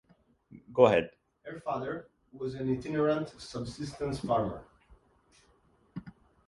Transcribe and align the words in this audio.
Her 1.43 1.59
father 1.63 2.09
was 2.33 2.55
an 2.55 2.73
itinerant 2.75 3.35
subsistence 3.39 4.21
farmer. 4.21 4.65